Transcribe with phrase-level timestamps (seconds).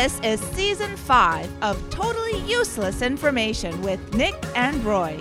[0.00, 5.20] This is season five of Totally Useless Information with Nick and Roy.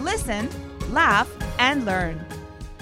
[0.00, 0.50] Listen,
[0.90, 2.22] laugh, and learn.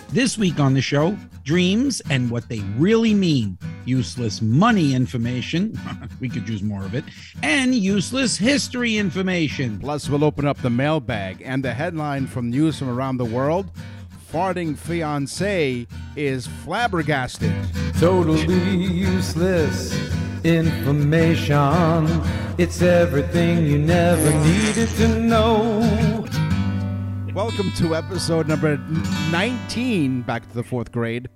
[0.08, 5.78] This week on the show, dreams and what they really mean, useless money information,
[6.20, 7.04] we could use more of it,
[7.44, 9.78] and useless history information.
[9.78, 13.70] Plus, we'll open up the mailbag and the headline from news from around the world.
[14.32, 15.86] Farting fiance
[16.16, 17.54] is flabbergasted.
[18.00, 19.96] Totally useless
[20.46, 22.06] information.
[22.56, 26.24] It's everything you never needed to know.
[27.34, 28.78] Welcome to episode number
[29.30, 31.28] 19, back to the fourth grade.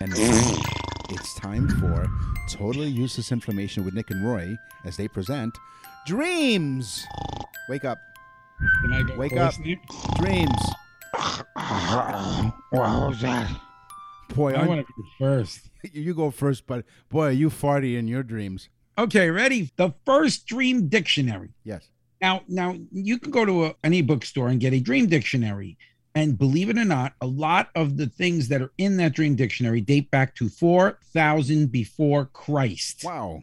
[0.00, 0.12] and
[1.10, 2.06] it's time for
[2.50, 5.56] totally useless information with Nick and Roy as they present
[6.06, 7.04] Dreams.
[7.68, 7.98] Wake up.
[8.82, 9.58] Can I go Wake up.
[9.60, 9.78] Nick?
[10.16, 10.52] Dreams.
[12.70, 13.50] What was that?
[14.34, 15.70] Boy, I want to go first.
[15.92, 18.68] you go first, but boy, are you farty in your dreams.
[18.98, 19.70] Okay, ready?
[19.76, 21.50] The first dream dictionary.
[21.64, 21.88] Yes.
[22.20, 25.76] Now, now you can go to a, any bookstore and get a dream dictionary.
[26.14, 29.36] And believe it or not, a lot of the things that are in that dream
[29.36, 33.04] dictionary date back to 4000 before Christ.
[33.04, 33.42] Wow.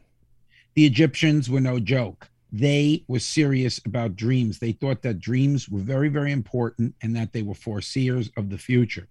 [0.73, 2.27] The Egyptians were no joke.
[2.51, 4.57] They were serious about dreams.
[4.57, 8.57] They thought that dreams were very, very important and that they were foreseers of the
[8.57, 9.07] future.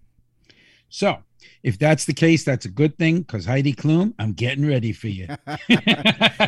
[0.93, 1.17] So,
[1.63, 5.07] if that's the case, that's a good thing because Heidi Klum, I'm getting ready for
[5.07, 5.27] you.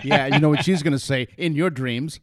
[0.03, 2.19] Yeah, you know what she's going to say in your dreams.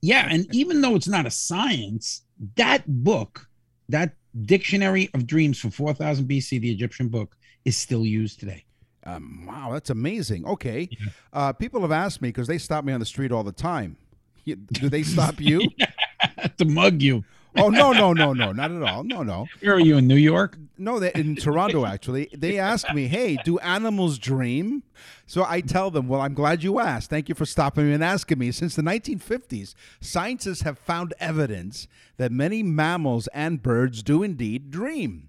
[0.00, 2.22] Yeah, and even though it's not a science,
[2.54, 3.48] that book,
[3.88, 8.64] that dictionary of dreams from 4000 BC, the Egyptian book, is still used today.
[9.04, 10.46] Um, wow, that's amazing.
[10.46, 10.88] Okay.
[11.32, 13.96] Uh, people have asked me because they stop me on the street all the time.
[14.44, 15.68] Do they stop you?
[16.58, 17.24] to mug you.
[17.62, 19.04] oh, no, no, no, no, not at all.
[19.04, 19.46] No, no.
[19.60, 20.58] Where are you in New York?
[20.78, 24.82] No, they, in Toronto, actually, they ask me, hey, do animals dream?
[25.26, 27.08] So I tell them, well, I'm glad you asked.
[27.08, 28.52] Thank you for stopping me and asking me.
[28.52, 35.28] Since the 1950s, scientists have found evidence that many mammals and birds do indeed dream.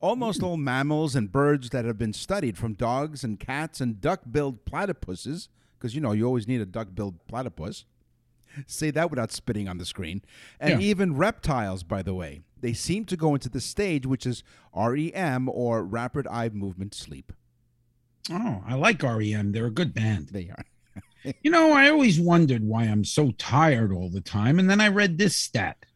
[0.00, 4.20] Almost all mammals and birds that have been studied, from dogs and cats and duck
[4.30, 7.84] billed platypuses, because you know, you always need a duck billed platypus.
[8.66, 10.22] Say that without spitting on the screen.
[10.60, 10.86] And Yeah.
[10.88, 14.42] even reptiles, by the way, they seem to go into the stage which is
[14.74, 17.32] REM or rapid eye movement sleep.
[18.30, 19.52] Oh, I like REM.
[19.52, 20.28] They're a good band.
[20.28, 20.64] They are.
[21.44, 24.58] You know, I always wondered why I'm so tired all the time.
[24.58, 25.86] And then I read this stat.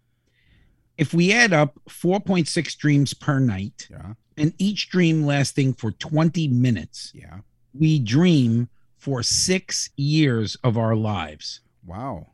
[0.97, 4.15] If we add up 4.6 dreams per night Yeah.
[4.37, 7.41] and each dream lasting for 20 minutes, Yeah.
[7.75, 11.61] we dream for six years of our lives.
[11.84, 12.28] Wow.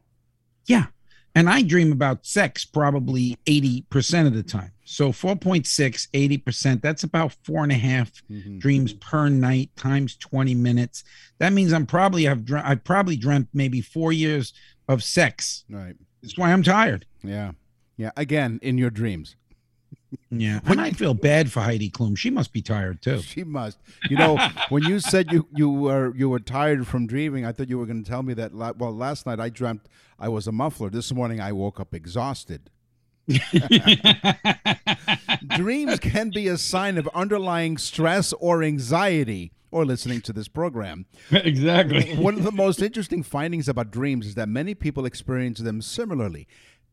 [0.66, 0.86] Yeah.
[1.34, 4.72] And I dream about sex probably 80% of the time.
[4.84, 8.58] So 4.6, 80%, that's about four and a half Mhm.
[8.60, 11.04] dreams per night times 20 minutes.
[11.38, 14.52] That means I'm probably I've, dre- I probably dreamt maybe four years
[14.88, 15.64] of sex.
[15.70, 15.94] Right.
[16.20, 17.06] That's why I'm tired.
[17.24, 17.52] Yeah.
[17.96, 18.10] Yeah.
[18.16, 19.34] Again, in your dreams.
[20.30, 20.60] Yeah.
[20.64, 22.16] when I feel bad for Heidi Klum.
[22.18, 23.20] She must be tired too.
[23.20, 23.78] She must.
[24.10, 27.68] You know, when you said you you were you were tired from dreaming, I thought
[27.68, 28.54] you were going to tell me that.
[28.54, 30.90] La- well, last night I dreamt I was a muffler.
[30.90, 32.70] This morning I woke up exhausted.
[35.56, 41.06] Dreams can be a sign of underlying stress or anxiety, or listening to this program.
[41.30, 42.14] exactly.
[42.16, 46.46] One of the most interesting findings about dreams is that many people experience them similarly.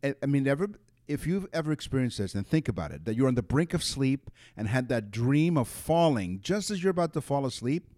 [0.03, 0.69] I I mean, ever
[1.09, 3.83] if you've ever experienced this, and think about it, that you're on the brink of
[3.83, 7.89] sleep and had that dream of falling just as you're about to fall asleep,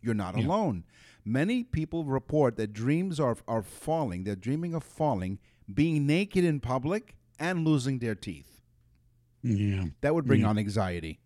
[0.00, 0.84] you're not alone.
[1.24, 4.24] Many people report that dreams are are falling.
[4.24, 5.38] They're dreaming of falling,
[5.72, 8.60] being naked in public, and losing their teeth.
[9.42, 9.84] Yeah.
[10.00, 11.18] That would bring on anxiety.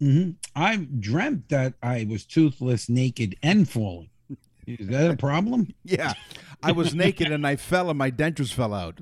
[0.00, 4.10] hmm I've dreamt that I was toothless, naked, and falling.
[4.66, 5.68] Is that a problem?
[5.84, 6.14] Yeah.
[6.62, 9.00] I was naked and I fell and my dentures fell out.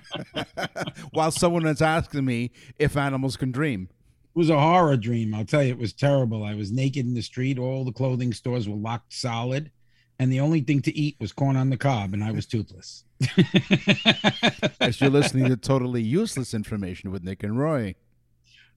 [1.12, 3.88] While someone was asking me if animals can dream.
[4.34, 5.34] It was a horror dream.
[5.34, 6.42] I'll tell you, it was terrible.
[6.44, 7.58] I was naked in the street.
[7.58, 9.70] All the clothing stores were locked solid.
[10.18, 13.04] and the only thing to eat was corn on the cob, and I was toothless.
[14.80, 17.94] As you're listening to totally useless information with Nick and Roy.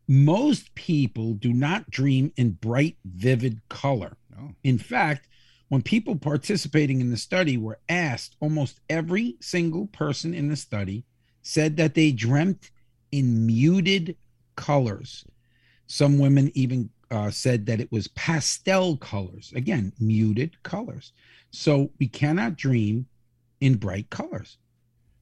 [0.07, 4.18] Most people do not dream in bright, vivid color.
[4.39, 4.51] Oh.
[4.63, 5.27] In fact,
[5.69, 11.03] when people participating in the study were asked, almost every single person in the study
[11.41, 12.71] said that they dreamt
[13.12, 14.15] in muted
[14.56, 15.25] colors.
[15.88, 19.53] Some women even uh, said that it was pastel colors.
[19.56, 21.13] Again, muted colors.
[21.51, 23.07] So we cannot dream
[23.61, 24.57] in bright colors.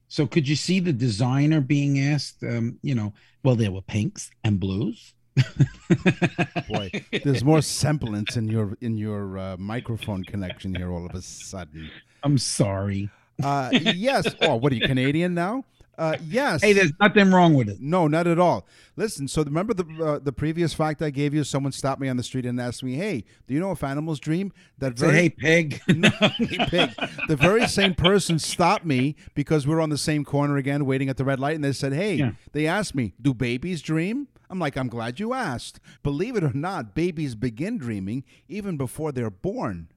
[0.08, 2.42] So could you see the designer being asked?
[2.42, 3.12] Um, you know,
[3.42, 5.13] well, there were pinks and blues.
[6.68, 6.90] Boy,
[7.24, 11.90] there's more sibilance in your in your uh, microphone connection here all of a sudden.
[12.22, 13.10] I'm sorry.
[13.42, 14.32] Uh, yes.
[14.42, 15.64] Oh, what are you Canadian now?
[15.96, 16.60] Uh, yes.
[16.62, 17.80] Hey, there's nothing wrong with it.
[17.80, 18.66] No, not at all.
[18.96, 21.44] Listen, so remember the uh, the previous fact I gave you?
[21.44, 24.18] Someone stopped me on the street and asked me, "Hey, do you know if animals
[24.20, 25.80] dream?" That Say, very hey, pig.
[25.96, 26.90] no, hey, pig.
[27.28, 31.08] The very same person stopped me because we are on the same corner again, waiting
[31.08, 32.32] at the red light, and they said, "Hey," Yeah.
[32.52, 36.52] they asked me, "Do babies dream?" I'm like, "I'm glad you asked." Believe it or
[36.52, 39.88] not, babies begin dreaming even before they're born.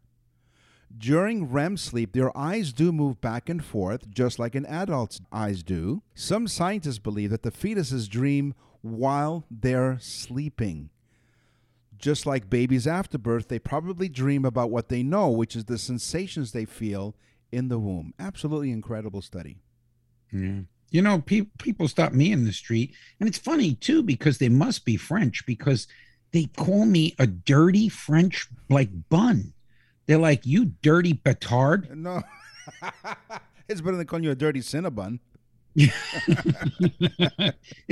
[0.98, 5.62] During REM sleep, their eyes do move back and forth, just like an adult's eyes
[5.62, 6.02] do.
[6.16, 10.90] Some scientists believe that the fetuses dream while they're sleeping.
[12.00, 15.78] Just like babies after birth, they probably dream about what they know, which is the
[15.78, 17.16] sensations they feel
[17.52, 18.16] in the womb.
[18.18, 19.60] Absolutely incredible study.
[20.32, 20.62] Yeah.
[20.90, 24.50] You know, pe- people stop me in the street, and it's funny too because they
[24.50, 25.88] must be French because
[26.32, 29.54] they call me a dirty French like bun.
[30.06, 32.22] They're like, "You dirty batard." No,
[33.68, 35.20] it's better than calling you a dirty cinnabon.
[35.76, 35.92] is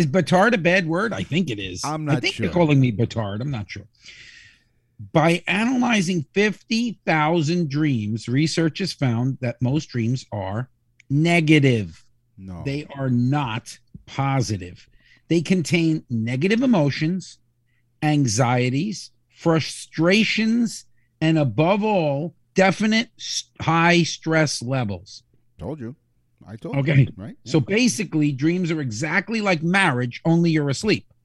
[0.08, 1.14] batard a bad word?
[1.14, 1.84] I think it is.
[1.86, 2.46] I'm not I think sure.
[2.46, 3.42] they're calling me batard.
[3.42, 3.86] I'm not sure.
[5.12, 10.70] By analyzing 50,000 dreams, researchers found that most dreams are
[11.10, 12.05] negative.
[12.38, 14.88] No, They are not positive.
[15.28, 17.40] They contain negative emotions,
[18.02, 20.86] anxieties, frustrations,
[21.22, 23.10] and above all, definite
[23.62, 25.24] high stress levels.
[25.58, 25.96] told you.
[26.48, 27.02] I told Okay.
[27.02, 27.08] you.
[27.16, 27.36] Right?
[27.46, 31.06] So basically, dreams are exactly like marriage, only you're asleep.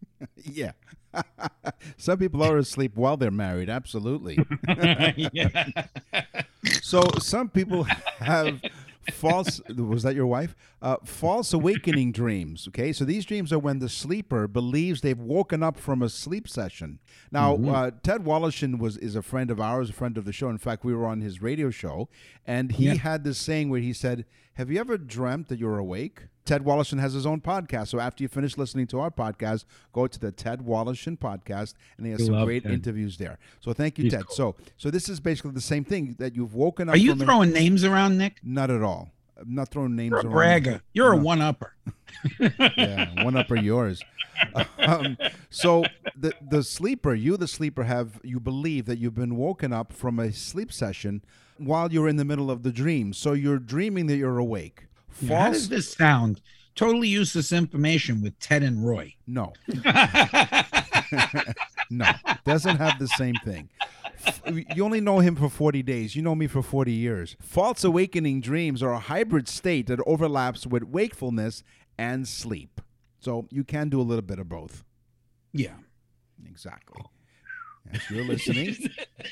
[0.45, 0.73] Yeah.
[1.97, 3.69] Some people are asleep while they're married.
[3.71, 4.39] Absolutely.
[6.83, 7.85] So some people
[8.19, 8.61] have
[9.13, 9.61] false.
[9.69, 10.55] Was that your wife?
[10.83, 12.67] Uh, false awakening dreams.
[12.69, 16.49] Okay, so these dreams are when the sleeper believes they've woken up from a sleep
[16.49, 16.99] session.
[17.33, 20.49] Now, uh, Ted Wallachin was is a friend of ours, a friend of the show.
[20.51, 22.09] In fact, we were on his radio show,
[22.47, 22.95] and he Yeah.
[22.95, 24.25] had this saying where he said,
[24.55, 27.89] "Have you ever dreamt that you're awake?" Ted Wallachin has his own podcast.
[27.89, 32.07] So after you finish listening to our podcast, go to the Ted Wallachin podcast, and
[32.07, 32.73] he has some great Ted.
[32.73, 33.39] interviews there.
[33.61, 34.27] So thank you, He's Ted.
[34.27, 34.35] cool.
[34.37, 36.97] So so this is basically the same thing that you've woken up.
[36.97, 38.41] Are you from a- throwing names around, Nick?
[38.43, 39.11] not at all.
[39.41, 40.33] I'm not throwing names You're a around.
[40.33, 40.83] bragger.
[40.93, 41.73] You're a one upper.
[42.77, 44.03] Yeah, one upper yours.
[44.79, 45.17] Um,
[45.51, 45.85] so
[46.17, 50.19] the the sleeper, you the sleeper, have you believe that you've been woken up from
[50.19, 51.23] a sleep session
[51.59, 53.13] while you're in the middle of the dream.
[53.13, 54.87] So you're dreaming that you're awake.
[55.29, 56.41] How does this sound?
[56.75, 59.15] Totally useless information with Ted and Roy.
[59.27, 59.53] no,
[61.91, 62.07] no,
[62.47, 63.69] doesn't have the same thing.
[64.75, 66.15] You only know him for 40 days.
[66.15, 67.37] You know me for 40 years.
[67.41, 71.63] False awakening dreams are a hybrid state that overlaps with wakefulness
[71.99, 72.81] and sleep.
[73.19, 74.85] So you can do a little bit of both.
[75.53, 75.75] Yeah.
[76.49, 77.03] Exactly.
[77.93, 78.77] As you're listening.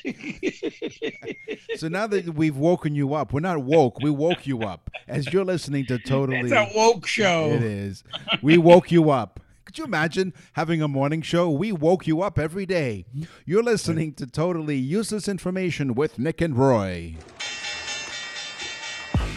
[1.77, 4.89] so now that we've woken you up, we're not woke, we woke you up.
[5.07, 6.39] As you're listening to Totally.
[6.39, 7.51] It's a woke show.
[7.51, 8.03] It is.
[8.41, 9.39] We woke you up.
[9.65, 11.49] Could you imagine having a morning show?
[11.51, 13.05] We woke you up every day.
[13.45, 17.15] You're listening to Totally Useless Information with Nick and Roy.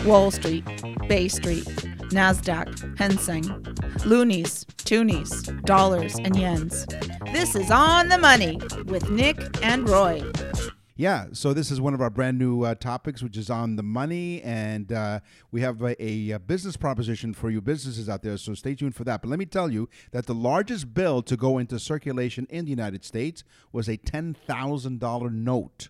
[0.04, 0.64] Wall Street,
[1.08, 1.64] Bay Street,
[2.10, 3.44] NASDAQ, Hang Seng,
[4.04, 6.86] loonies, toonies, dollars, and yens.
[7.32, 10.22] This is On the Money with Nick and Roy.
[10.94, 13.82] Yeah, so this is one of our brand new uh, topics, which is on the
[13.82, 15.20] money, and uh,
[15.50, 16.00] we have a,
[16.32, 18.36] a, business proposition for you businesses out there.
[18.36, 19.22] So stay tuned for that.
[19.22, 22.70] But let me tell you that the largest bill to go into circulation in the
[22.70, 25.88] United States was a ten thousand dollar note.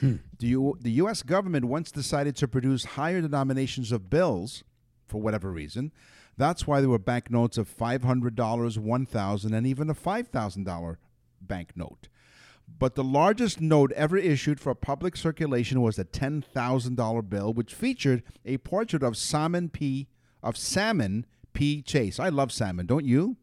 [0.00, 1.22] The, U- the U.S.
[1.22, 4.62] government once decided to produce higher denominations of bills
[5.06, 5.92] for whatever reason.
[6.36, 8.00] That's why there were banknotes of $500,
[8.32, 10.96] $1,000, and even a $5,000
[11.40, 12.08] banknote.
[12.78, 18.22] But the largest note ever issued for public circulation was a $10,000 bill, which featured
[18.44, 20.06] a portrait of Salmon P.
[20.42, 21.82] of Salmon P.
[21.82, 22.20] Chase.
[22.20, 23.36] I love salmon, don't you?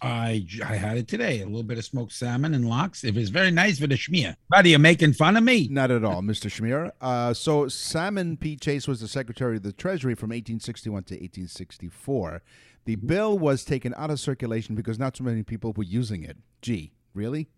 [0.00, 1.40] I I had it today.
[1.40, 3.04] A little bit of smoked salmon and lox.
[3.04, 4.36] It was very nice for the schmear.
[4.48, 5.68] Buddy, you're making fun of me?
[5.70, 6.48] Not at all, Mr.
[6.50, 6.92] Schmier.
[7.00, 8.56] Uh, so Salmon P.
[8.56, 12.42] Chase was the Secretary of the Treasury from 1861 to 1864.
[12.84, 16.36] The bill was taken out of circulation because not so many people were using it.
[16.62, 17.48] Gee, really?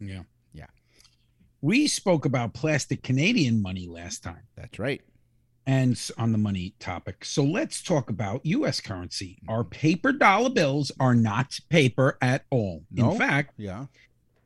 [0.00, 0.22] Yeah.
[0.52, 0.66] Yeah.
[1.60, 5.02] We spoke about plastic Canadian money last time That's right.
[5.66, 7.24] And on the money topic.
[7.24, 9.38] So let's talk about US currency.
[9.48, 9.70] Our mm-hmm.
[9.70, 12.84] paper dollar bills are not paper at all.
[12.90, 13.12] No?
[13.12, 13.86] In fact, Yeah.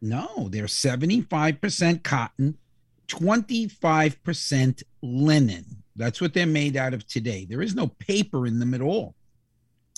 [0.00, 2.56] no, they're 75% cotton,
[3.08, 5.64] 25% linen.
[5.96, 7.46] That's what they're made out of today.
[7.48, 9.14] There is no paper in them at all.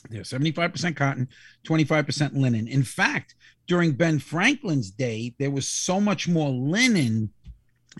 [0.09, 1.29] They're 75% cotton,
[1.67, 2.67] 25% linen.
[2.67, 3.35] In fact,
[3.67, 7.31] during Ben Franklin's day, there was so much more linen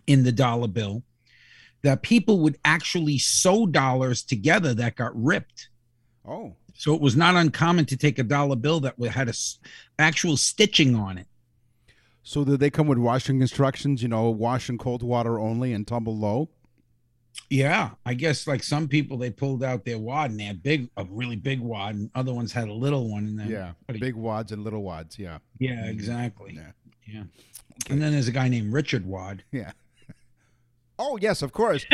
[0.07, 1.03] in the dollar bill
[1.83, 5.69] that people would actually sew dollars together that got ripped.
[6.27, 9.59] Oh, So it was not uncommon to take a dollar bill that had a s-
[9.99, 11.27] actual stitching on it.
[12.23, 14.03] so did they come with washing instructions?
[14.03, 16.51] You know, wash in cold water only and tumble low.
[17.49, 20.91] Yeah, I guess like some people they pulled out their wad and they had big
[20.97, 24.15] a really big wad and other ones had a little one and then Yeah, big
[24.15, 25.19] wads and little wads.
[25.19, 25.89] Yeah, yeah, mm-hmm.
[25.91, 26.53] exactly.
[26.55, 26.73] Yeah.
[27.07, 27.23] Yeah.
[27.89, 29.43] And then there's a guy named Richard Wad.
[29.53, 29.73] yeah.
[31.03, 31.87] Oh yes, of course.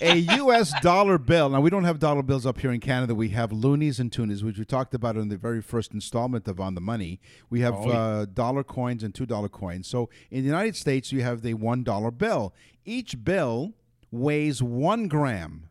[0.00, 0.72] a U.S.
[0.80, 1.50] dollar bill.
[1.50, 3.14] Now we don't have dollar bills up here in Canada.
[3.14, 6.58] We have loonies and toonies, which we talked about in the very first installment of
[6.58, 7.20] On the Money.
[7.50, 7.92] We have Oh, yeah.
[7.98, 9.86] uh, dollar coins and two dollar coins.
[9.86, 12.54] So in the United States, you have the one dollar bill.
[12.84, 13.74] Each bill
[14.10, 15.68] weighs one gram,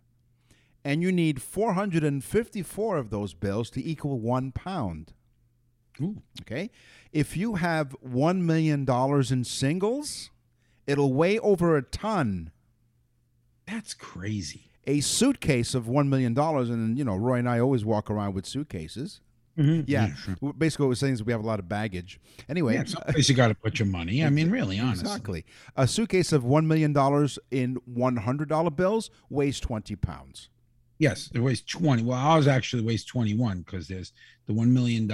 [0.85, 5.13] and you need four hundred and fifty-four of those bills to equal one pound.
[6.01, 6.21] Ooh.
[6.41, 6.69] Okay.
[7.11, 8.85] If you have $1 million
[9.33, 10.29] in singles,
[10.89, 12.51] it'll weigh over a ton.
[13.67, 14.72] That's crazy.
[14.88, 18.46] A suitcase of $1 million, and, you know, Roy and I always walk around with
[18.48, 19.22] suitcases.
[19.58, 19.81] Mm-hmm.
[19.88, 20.15] Yeah.
[20.15, 20.53] sure.
[20.53, 22.19] Basically, what we're saying is we have a lot of baggage.
[22.48, 24.24] Anyway, Yeah, someplace you got to put your money.
[24.24, 25.05] I mean, really, honestly.
[25.05, 25.46] exactly.
[25.75, 26.91] A suitcase of $1 million
[27.51, 30.50] in $100 bills weighs 20 pounds.
[30.98, 32.03] Yes, it weighs 20.
[32.03, 34.12] Well, ours actually weighs 21 because there's
[34.48, 35.10] the $1 million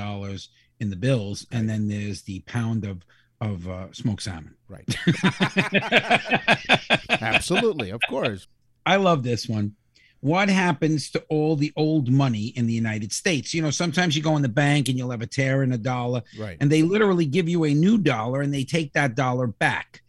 [0.79, 3.03] in the bills and then there's the pound of
[3.41, 4.55] of uh, smoked salmon.
[4.69, 4.85] Right.
[7.09, 7.91] Absolutely.
[7.91, 8.47] Of course.
[8.85, 9.75] I love this one.
[10.21, 13.53] What happens to all the old money in the United States?
[13.53, 15.77] You know, sometimes you go in the bank and you'll have a tear in a
[15.77, 16.57] dollar, Right.
[16.59, 20.01] and they literally give you a new dollar and they take that dollar back.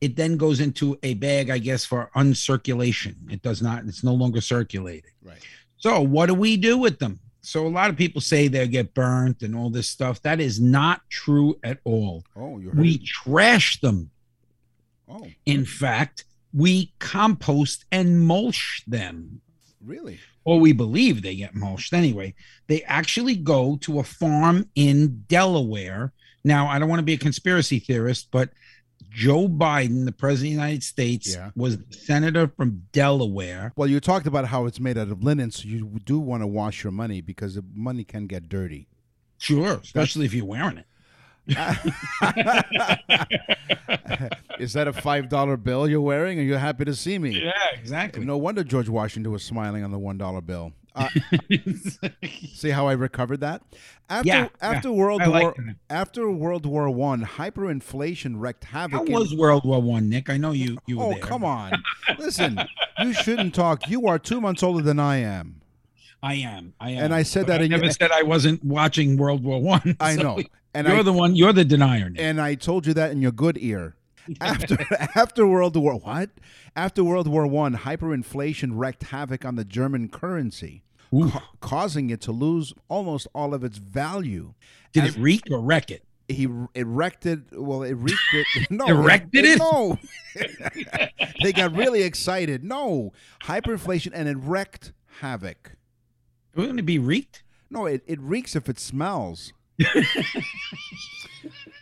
[0.00, 3.14] It then goes into a bag, I guess, for uncirculation.
[3.32, 5.10] It does not, it's no longer circulating.
[5.22, 5.38] Right.
[5.78, 7.18] So, what do we do with them?
[7.44, 10.22] So, a lot of people say they get burnt and all this stuff.
[10.22, 12.24] That is not true at all.
[12.36, 12.60] Oh.
[12.74, 14.10] We trash them.
[15.08, 19.40] oh, In fact, we compost and mulch them
[19.84, 20.20] really?
[20.44, 22.34] or we believe they get mulched anyway.
[22.68, 26.12] They actually go to a farm in Delaware.
[26.44, 28.50] Now, I don't want to be a conspiracy theorist, but
[29.14, 31.50] Joe Biden, the president of the United States, Yeah.
[31.54, 33.72] was the senator from Delaware.
[33.76, 36.46] Well, you talked about how it's made out of linen, so you do want to
[36.46, 38.88] wash your money because the money can get dirty.
[39.38, 40.86] Sure, especially if you're wearing it.
[44.58, 46.38] Is that a five dollar bill you're wearing?
[46.38, 47.42] Are you happy to see me?
[47.44, 48.24] Yeah, exactly.
[48.24, 50.72] No wonder George Washington was smiling on the one dollar bill.
[50.94, 51.08] Uh,
[52.54, 53.62] see how I recovered that?
[54.08, 54.94] After Yeah, after yeah.
[54.94, 55.54] World I War
[55.90, 59.00] after World War One, hyperinflation wreaked havoc.
[59.00, 60.30] How in- was World War One, Nick?
[60.30, 60.78] I know you.
[60.86, 61.20] You were oh there.
[61.20, 61.72] come on!
[62.18, 62.60] Listen,
[63.00, 63.88] you shouldn't talk.
[63.88, 65.62] You are two months older than I am.
[66.22, 66.74] I am.
[66.80, 67.04] I am.
[67.04, 69.96] And I said that I your- never said I wasn't watching World War One.
[70.00, 70.42] I so know,
[70.74, 71.34] and you're I the one.
[71.34, 72.10] You're the denier.
[72.10, 72.20] Nick.
[72.22, 73.96] and I told you that in your good ear.
[74.40, 74.78] After
[75.14, 76.30] after World War what?
[76.74, 82.32] After World War One, hyperinflation wreaked havoc on the German currency, ca- causing it to
[82.32, 84.54] lose almost all of its value.
[84.92, 86.04] Did As- it reek or wreck it?
[86.26, 87.40] He it wrecked it.
[87.52, 88.70] Well, it wreaked it.
[88.70, 89.58] No, Erected it?
[89.58, 89.98] No,
[91.42, 92.64] they got really excited.
[92.64, 93.12] No,
[93.44, 95.72] hyperinflation, and it wrecked havoc.
[96.56, 97.42] Wouldn't it be reeked?
[97.68, 99.52] No, it, it reeks if it smells.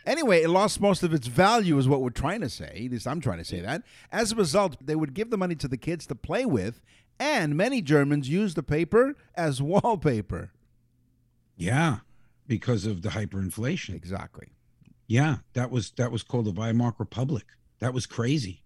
[0.05, 2.83] anyway, it lost most of its value, is what we're trying to say.
[2.85, 3.83] At least I'm trying to say that.
[4.11, 6.81] As a result, they would give the money to the kids to play with,
[7.19, 10.51] and many Germans used the paper as wallpaper.
[11.55, 11.97] Yeah,
[12.47, 13.95] because of the hyperinflation.
[13.95, 14.49] Exactly.
[15.07, 17.45] Yeah, that was that was called the Weimar Republic.
[17.79, 18.63] That was crazy.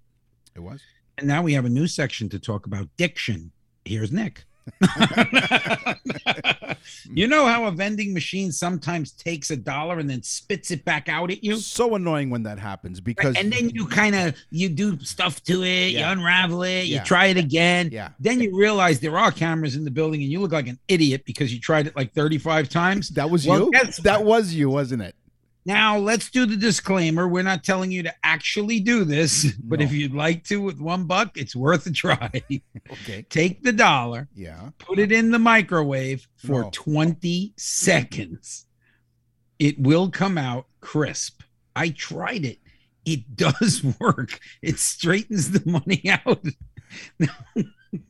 [0.56, 0.82] It was.
[1.18, 3.52] And now we have a new section to talk about diction.
[3.84, 4.46] Here's Nick.
[7.10, 11.10] You know how a vending machine sometimes takes a dollar and then spits it back
[11.10, 11.56] out at you?
[11.58, 15.64] So annoying when that happens because and then you kind of you do stuff to
[15.64, 16.00] it, Yeah.
[16.14, 17.00] you unravel it, Yeah.
[17.00, 17.90] you try it again.
[17.92, 18.10] Yeah.
[18.20, 21.24] Then you realize there are cameras in the building and you look like an idiot
[21.26, 23.10] because you tried it like 35 times.
[23.10, 23.92] that was Well, you.
[24.04, 25.16] That was you, wasn't it?
[25.68, 27.28] Now let's do the disclaimer.
[27.28, 29.86] We're not telling you to actually do this, but No.
[29.86, 32.32] if you'd like to with one buck, it's worth a try.
[32.90, 33.26] Okay.
[33.30, 34.70] Take the dollar, Yeah.
[34.80, 36.70] put it in the microwave for No.
[36.72, 38.66] 20 seconds.
[39.60, 41.42] It will come out crisp.
[41.76, 42.60] I tried it.
[43.06, 44.40] It does work.
[44.62, 46.44] It straightens the money out.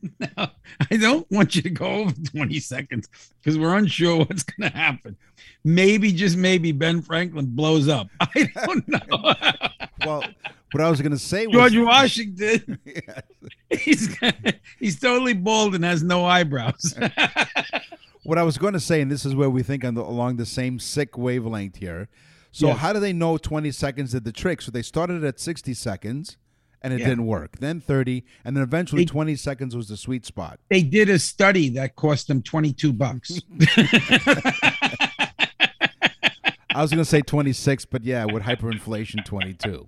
[0.36, 0.52] Now,
[0.90, 3.08] I don't want you to go over 20 seconds
[3.40, 5.16] because we're unsure what's going to happen.
[5.64, 8.08] Maybe, just maybe, Ben Franklin blows up.
[8.20, 9.34] I don't know.
[10.06, 10.22] Well,
[10.70, 13.20] what I was going to say was George Washington, Yeah.
[13.80, 14.16] he's
[14.78, 16.94] he's totally bald and has no eyebrows.
[18.22, 20.36] What I was going to say, and this is where we think on the, along
[20.36, 22.08] the same sick wavelength here.
[22.52, 22.78] So, Yes.
[22.78, 24.62] how do they know 20 seconds did the trick?
[24.62, 26.36] So, they started at 60 seconds
[26.82, 27.08] and it Yeah.
[27.08, 27.58] didn't work.
[27.58, 30.60] Then 30, and then eventually They- 20 seconds was the sweet spot.
[30.68, 33.40] they did a study that cost them 22 bucks.
[36.70, 39.86] I was going to say 26, but yeah, with hyperinflation, 22.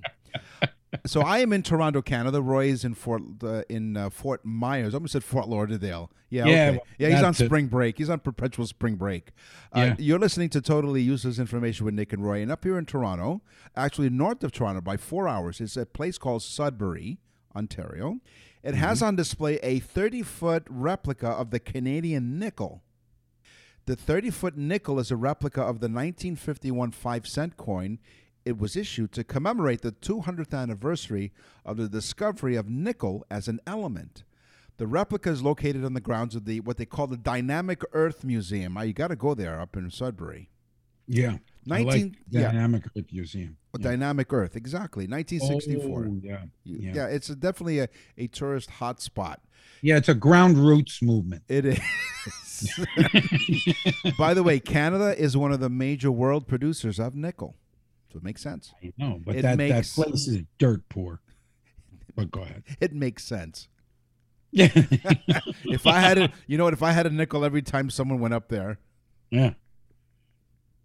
[1.06, 2.42] So I am in Toronto, Canada.
[2.42, 4.92] Roy is in Fort uh, in uh, Fort Myers.
[4.92, 6.10] I almost said Fort Lauderdale.
[6.30, 6.70] Yeah, Yeah, okay.
[6.72, 7.08] well, yeah.
[7.10, 7.98] He's on spring break.
[7.98, 9.30] He's on perpetual spring break.
[9.72, 9.96] Uh, Yeah.
[9.98, 13.40] You're listening to Totally Useless Information with Nick and Roy, and up here in Toronto,
[13.76, 17.18] actually north of Toronto by four hours, is a place called Sudbury,
[17.54, 18.18] Ontario.
[18.62, 18.76] It Mm-hmm.
[18.80, 22.82] has on display a 30 foot replica of the Canadian nickel.
[23.86, 27.98] The 30 foot nickel is a replica of the 1951 5 cent coin.
[28.44, 31.32] It was issued to commemorate the 200th anniversary
[31.64, 34.24] of the discovery of nickel as an element.
[34.78, 38.24] The replica is located on the grounds of the what they call the Dynamic Earth
[38.24, 38.78] Museum.
[38.78, 40.48] Ah, you got to go there up in Sudbury.
[41.06, 41.36] yeah.
[41.70, 42.42] I 19 like yeah.
[42.44, 43.58] Dynamic Earth Museum.
[43.78, 43.82] Yeah.
[43.82, 45.06] Dynamic Earth, exactly.
[45.06, 46.06] 1964.
[46.06, 46.44] Oh, yeah.
[46.64, 46.92] yeah.
[46.94, 47.06] Yeah.
[47.08, 49.36] it's a, definitely a, a tourist hotspot.
[49.82, 51.42] Yeah, it's a ground roots movement.
[51.48, 51.78] It is.
[54.18, 57.56] By the way, Canada is one of the major world producers of nickel.
[58.12, 58.72] So it makes sense.
[58.82, 61.20] I know, but It that, makes- that place is dirt poor.
[62.16, 62.64] But go ahead.
[62.80, 63.68] It makes sense.
[64.50, 64.68] Yeah.
[65.64, 66.72] If I had a, you know what?
[66.72, 68.78] If I had a nickel every time someone went up there,
[69.30, 69.52] yeah.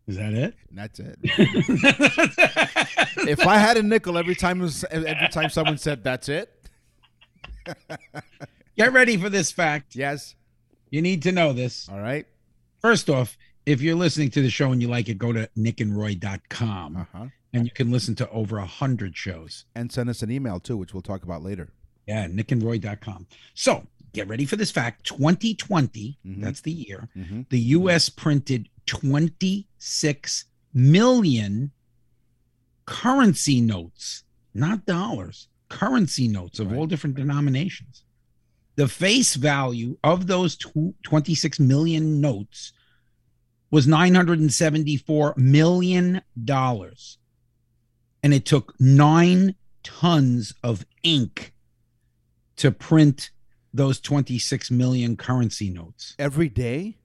[0.07, 0.53] Is that it?
[0.71, 1.17] that's it.
[3.27, 6.51] if I had a nickel every time, every time someone said that's it,
[8.77, 9.95] Get ready for this fact.
[9.95, 10.35] yes,
[10.91, 11.89] You need to know this.
[11.89, 12.27] all right,
[12.81, 16.97] First off, if you're listening to the show and you like it, go to nickandroy.com
[16.97, 19.65] uh huh, and you can listen to over a hundred shows.
[19.75, 21.69] and send us an email too, which we'll talk about later.
[22.07, 23.27] Yeah, nickandroy.com.
[23.55, 25.05] So get ready for this fact.
[25.05, 26.41] 2020, Mhm.
[26.41, 27.41] that's the year, Mm-hmm.
[27.49, 31.71] the US printed 26 million
[32.85, 34.23] currency notes,
[34.53, 38.03] not dollars, currency notes of all different denominations.
[38.75, 42.73] The face value of those tw- 26 million notes
[43.71, 47.17] was 974 million dollars.
[48.23, 51.53] And it took 9 tons of ink
[52.55, 53.29] to print
[53.73, 56.15] those 26 million currency notes.
[56.17, 56.97] Every day,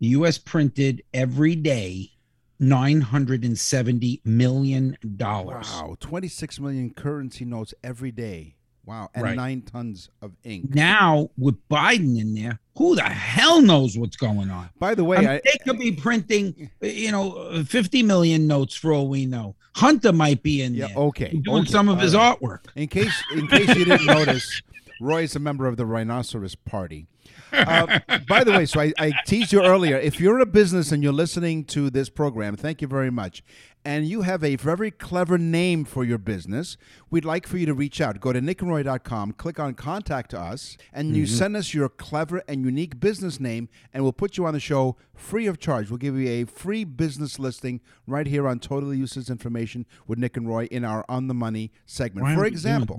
[0.00, 2.10] The US printed every day
[2.58, 5.68] 970 million dollars.
[5.68, 8.54] wow, twenty six million currency notes every day.
[8.84, 9.36] Wow, and Right.
[9.36, 10.74] nine tons of ink.
[10.74, 14.70] Now with Biden in there, who the hell knows what's going on?
[14.78, 18.74] By the way, I mean, I, they could be printing, you know, 50 million notes
[18.74, 19.54] for all we know.
[19.76, 22.36] Hunter might be in yeah, there okay, doing okay, some of his right.
[22.40, 22.66] artwork.
[22.74, 24.60] In case, in case you didn't notice,
[25.00, 27.06] Roy is a member of the Rhinoceros Party.
[27.52, 29.98] Uh, by the way, so I, I teased you earlier.
[29.98, 33.42] If you're a business and you're listening to this program, thank you very much.
[33.84, 36.76] And you have a very clever name for your business,
[37.10, 38.20] we'd like for you to reach out.
[38.20, 43.00] Go to nickandroy.com, click on Contact Us, and you send us your clever and unique
[43.00, 45.90] business name, and we'll put you on the show free of charge.
[45.90, 50.36] We'll give you a free business listing right here on Totally Useless Information with Nick
[50.36, 52.24] and Roy in our On the Money segment.
[52.24, 52.98] Why For example?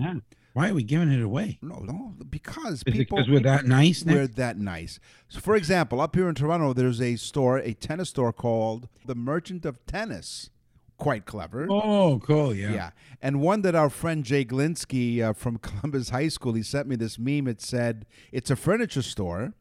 [0.54, 1.58] Why are we giving it away?
[1.62, 4.06] no, no, because Is people because we're that nice?
[4.06, 5.00] We're that nice.
[5.28, 9.16] So, for example, up here in Toronto, there's a store, a tennis store called the
[9.16, 10.52] Merchant of Tennis.
[10.98, 11.68] Quite clever.
[11.70, 12.54] Oh, cool.
[12.54, 12.72] Yeah.
[12.72, 12.90] Yeah.
[13.20, 16.96] And one that our friend Jay Glinsky uh, from Columbus High School, he sent me
[16.96, 17.48] this meme.
[17.48, 19.54] It said, it's a furniture store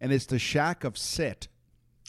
[0.00, 1.48] and it's the shack of sit.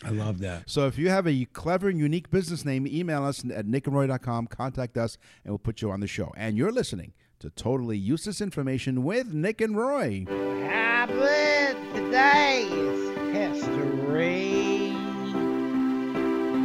[0.03, 0.69] I love that.
[0.69, 4.97] So if you have a clever and unique business name, email us at nickandroy.com, contact
[4.97, 6.31] us, and we'll put you on the show.
[6.37, 10.25] And you're listening to totally useless information with Nick and Roy.
[10.27, 14.91] Happen today's history.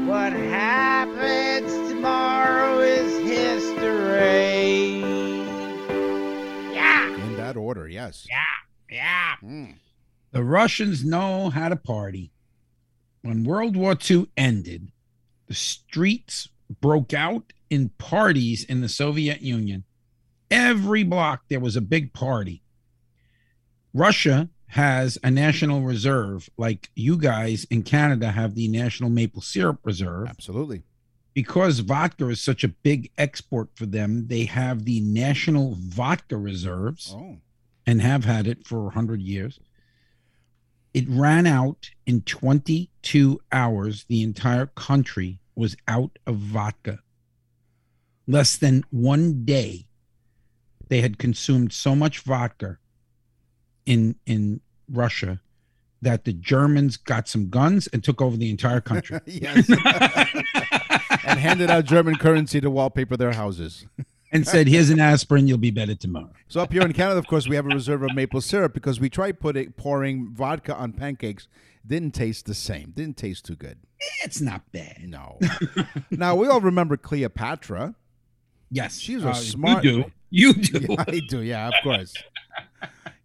[0.07, 4.99] What happens tomorrow is history.
[6.75, 7.15] Yeah.
[7.25, 8.27] In that order, yes.
[8.29, 8.43] Yeah.
[8.91, 9.35] Yeah.
[9.45, 9.77] Mm.
[10.33, 12.33] The Russians know how to party.
[13.23, 14.91] When World War II ended,
[15.47, 16.49] the streets
[16.81, 19.85] broke out in parties in the Soviet Union
[20.55, 22.63] Every block there was a big party.
[23.93, 29.81] Russia has a national reserve, like you guys in Canada have the National Maple Syrup
[29.85, 30.29] Reserve.
[30.29, 30.83] Absolutely.
[31.33, 37.13] Because vodka is such a big export for them, they have the National Vodka Reserves
[37.13, 37.39] Oh.
[37.87, 39.59] and have had it for 100 years.
[40.93, 44.05] It ran out in 22 hours.
[44.09, 47.01] The entire country was out of vodka.
[48.29, 49.87] Less than one day,
[50.95, 52.79] they had consumed so much vodka
[53.85, 55.41] in in Russia
[56.01, 59.19] that the Germans got some guns and took over the entire country.
[59.27, 59.69] yes.
[61.27, 63.87] and handed out German currency to wallpaper their houses.
[64.31, 65.49] and said, "Here's an aspirin.
[65.49, 68.05] You'll be better tomorrow." So up here in Canada, of course, we have a reserve
[68.05, 71.49] of maple syrup because we tried putting pouring vodka on pancakes.
[71.85, 72.93] Didn't taste the same.
[72.95, 73.79] Didn't taste too good.
[74.23, 75.09] It's not bad.
[75.09, 75.41] No.
[76.13, 77.97] now we all remember Cleopatra.
[78.75, 79.85] Yes, She was a uh, smart-
[80.35, 80.81] You do.
[80.81, 81.43] Yeah, I do.
[81.43, 82.13] Yeah, of course.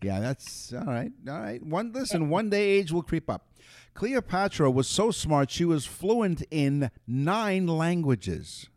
[0.04, 1.12] Yeah, that's all right.
[1.28, 1.62] All right.
[1.66, 2.30] One listen.
[2.30, 3.48] One day age will creep up.
[3.96, 8.70] Cleopatra was so smart; she was fluent in nine languages: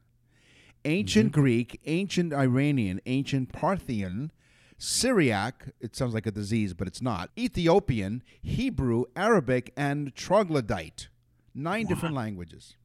[0.86, 1.42] ancient mm-hmm.
[1.42, 4.32] Greek, ancient Iranian, ancient Parthian,
[4.78, 5.68] Syriac.
[5.78, 7.28] It sounds like a disease, but it's not.
[7.38, 11.08] Ethiopian, Hebrew, Arabic, and troglodyte.
[11.54, 12.76] Nine different languages.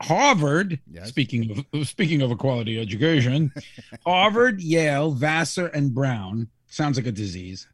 [0.00, 1.08] Harvard, Yes.
[1.08, 3.52] speaking of speaking of a quality education,
[4.06, 7.66] Harvard, Yale, Vassar, and Brown sounds like a disease.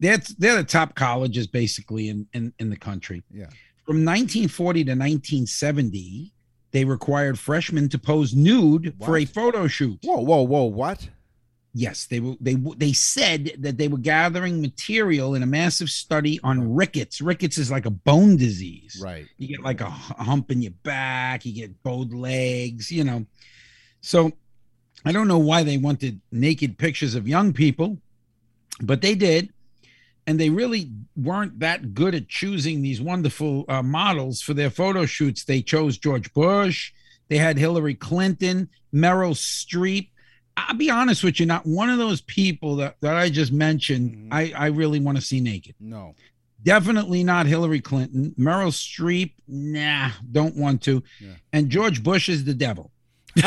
[0.00, 3.22] They're, they're the top colleges basically in, in, in the country.
[3.30, 3.46] Yeah.
[3.86, 6.32] From 1940 to 1970,
[6.72, 9.98] they required freshmen to pose nude for a photo shoot.
[10.02, 10.64] Whoa, whoa, whoa!
[10.64, 11.08] What?
[11.74, 16.38] Yes, they were they they said that they were gathering material in a massive study
[16.44, 17.22] on rickets.
[17.22, 19.00] Rickets is like a bone disease.
[19.02, 19.26] Right.
[19.38, 23.24] You get like a hu- hump in your back, you get bowed legs, you know.
[24.02, 24.32] So
[25.04, 27.96] I don't know why they wanted naked pictures of young people,
[28.82, 29.50] but they did.
[30.26, 35.04] And they really weren't that good at choosing these wonderful uh, models for their photo
[35.04, 35.44] shoots.
[35.44, 36.92] They chose George Bush,
[37.28, 40.10] they had Hillary Clinton, Meryl Streep.
[40.56, 44.14] I'll be honest with you, not one of those people that, that I just mentioned,
[44.14, 44.28] Mhm.
[44.32, 45.74] I, I really want to see naked.
[45.80, 46.14] No.
[46.62, 48.34] Definitely not Hillary Clinton.
[48.38, 51.02] Meryl Streep, nah, don't want to.
[51.20, 51.30] Yeah.
[51.52, 52.90] And George Bush is the devil.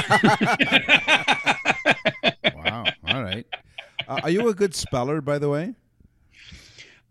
[2.56, 2.86] Wow.
[3.08, 3.46] All right.
[4.08, 5.74] Uh, are you a good speller, by the way?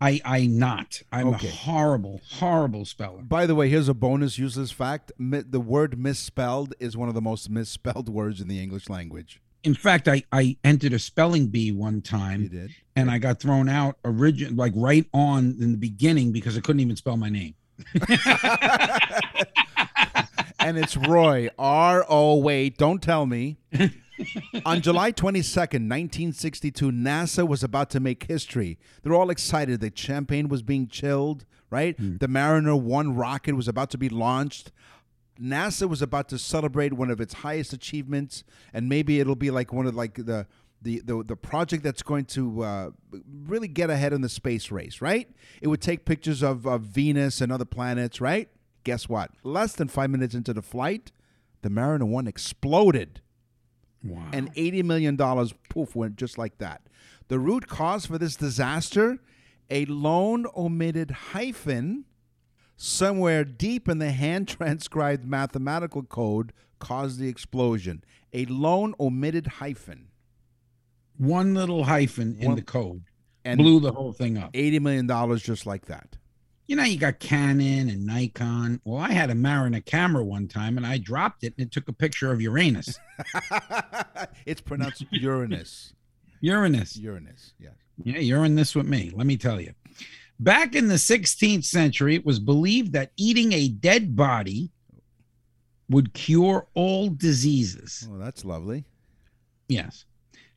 [0.01, 1.01] I I not.
[1.11, 1.47] I'm Okay.
[1.47, 3.21] a horrible, horrible speller.
[3.21, 5.11] By the way, here's a bonus useless fact.
[5.17, 9.41] The word misspelled is one of the most misspelled words in the English language.
[9.65, 12.71] In fact, I I entered a spelling bee one You time did?
[12.95, 16.79] and I got thrown out origin like right on in the beginning because I couldn't
[16.81, 17.55] even spell my name.
[20.59, 21.49] and it's Roy.
[21.57, 22.37] R O.
[22.37, 23.57] Wait, don't tell me.
[24.65, 28.79] On July 22nd, 1962, NASA was about to make history.
[29.03, 31.97] They're all excited that champagne was being chilled, right?
[31.97, 32.15] Hmm.
[32.17, 34.71] The Mariner 1 rocket was about to be launched.
[35.41, 38.43] NASA was about to celebrate one of its highest achievements,
[38.73, 40.47] and maybe it'll be like one of like the
[40.81, 42.89] the the, the project that's going to uh,
[43.45, 45.29] really get ahead in the space race, right?
[45.61, 48.49] It would take pictures of, of Venus and other planets, right?
[48.83, 49.31] Guess what?
[49.43, 51.11] Less than five minutes into the flight,
[51.63, 53.21] the Mariner One exploded,
[54.03, 54.27] Wow.
[54.31, 56.81] and eighty million dollars poof went just like that.
[57.27, 59.17] The root cause for this disaster:
[59.69, 62.05] a lone omitted hyphen
[62.77, 68.03] somewhere deep in the hand transcribed mathematical code caused the explosion.
[68.33, 70.07] A lone omitted hyphen.
[71.17, 73.03] One little hyphen in One- the code
[73.45, 74.51] And blew the whole thing up.
[74.53, 76.17] $80 million just like that.
[76.67, 78.81] You know, you got Canon and Nikon.
[78.83, 81.87] Well, I had a Mariner camera one time and I dropped it and it took
[81.87, 82.97] a picture of Uranus.
[84.45, 85.93] it's pronounced Uranus.
[86.41, 86.97] Uranus.
[86.97, 87.73] Uranus, yes.
[88.03, 89.11] Yeah, you're in this with me.
[89.13, 89.73] Let me tell you.
[90.39, 94.69] Back in the 16th century, it was believed that eating a dead body
[95.89, 98.07] would cure all diseases.
[98.11, 98.83] Oh, that's lovely.
[99.67, 100.05] Yes.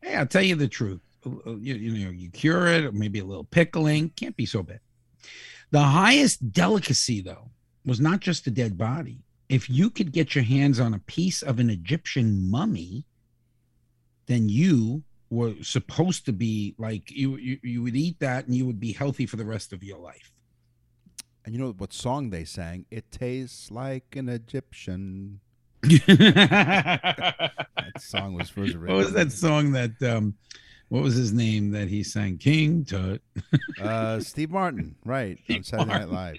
[0.02, 1.00] Hey, I'll tell you the truth.
[1.24, 4.62] Uh, You, you know, you cure it, or maybe a little pickling, can't be so
[4.62, 4.80] bad.
[5.70, 7.50] The highest delicacy, though,
[7.84, 9.22] was not just a dead body.
[9.48, 13.04] If you could get your hands on a piece of an Egyptian mummy,
[14.26, 18.64] then you were supposed to be like you, you you would eat that and you
[18.66, 20.32] would be healthy for the rest of your life.
[21.44, 22.86] And you know what song they sang?
[22.90, 25.40] It tastes like an Egyptian.
[27.88, 28.94] That song was first written.
[28.94, 30.34] What was that song that um
[30.88, 32.38] what was his name that he sang?
[32.38, 33.20] King Tut.
[33.80, 36.36] Uh, Steve Martin, right, on Saturday Night Live.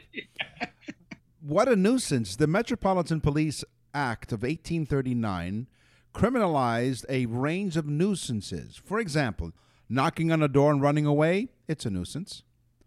[1.42, 2.36] What a nuisance.
[2.36, 5.68] The Metropolitan Police Act of 1839
[6.14, 8.82] criminalized a range of nuisances.
[8.84, 9.52] For example,
[9.88, 12.44] knocking on a door and running away, it's a nuisance.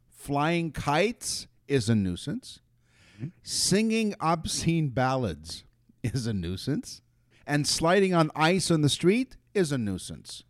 [0.08, 2.60] Flying kites is a nuisance.
[3.42, 5.64] Singing obscene ballads
[6.02, 7.00] is a nuisance.
[7.46, 10.44] And sliding on ice on the street is a nuisance.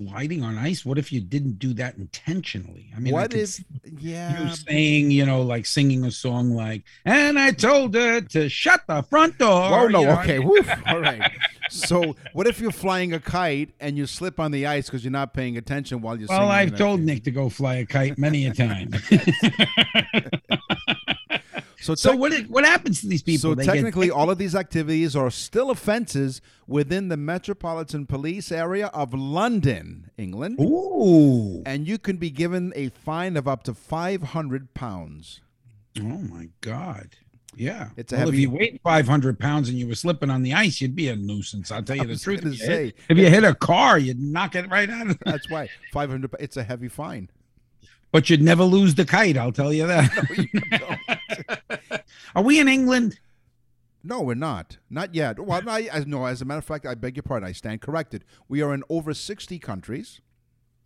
[0.00, 0.84] Sliding on ice.
[0.84, 2.90] What if you didn't do that intentionally?
[2.96, 3.64] I mean, I what if, see
[3.98, 8.48] yeah, you saying, you know, like singing a song like, and I told her to
[8.48, 9.80] shut the front door.
[9.80, 11.30] Oh no, know, okay, all right.
[11.68, 15.12] So, what if you're flying a kite and you slip on the ice because you're
[15.12, 16.48] not paying attention while you're Well?
[16.48, 17.00] I've told?
[17.00, 18.90] Nick to go fly a kite many a time.
[21.80, 23.40] So, so what what happens to these people?
[23.50, 28.52] so They get- technically, all of these activities are still offenses within the Metropolitan Police
[28.52, 31.62] area of London, England, Ooh.
[31.64, 35.40] and you can be given a fine of up to five hundred pounds.
[35.98, 37.16] Oh my God.
[37.56, 37.88] Yeah.
[37.96, 40.80] It's a well, if you weighed 500 pounds and you were slipping on the ice,
[40.80, 41.72] you'd be a nuisance.
[41.72, 42.40] I'll tell you the truth.
[42.46, 42.84] If you, say.
[42.86, 45.32] hit, if you hit a car, you'd knock it right out of there.
[45.32, 46.32] That's why five hundred.
[46.38, 47.28] It's a heavy fine.
[48.12, 50.10] But you'd never lose the kite, I'll tell you that.
[52.34, 53.20] Are we in England?
[54.02, 54.78] No, we're not.
[54.88, 55.38] Not yet.
[55.38, 56.24] Well, I, I, no.
[56.24, 57.48] As a matter of fact, I beg your pardon.
[57.48, 58.24] I stand corrected.
[58.48, 60.20] We are in over sixty countries.